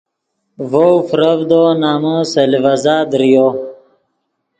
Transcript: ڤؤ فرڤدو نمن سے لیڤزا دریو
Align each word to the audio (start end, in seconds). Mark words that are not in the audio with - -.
ڤؤ 0.69 0.87
فرڤدو 1.07 1.63
نمن 1.81 2.17
سے 2.31 2.43
لیڤزا 2.51 2.97
دریو 3.11 3.47